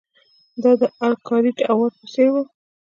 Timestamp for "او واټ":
1.69-1.93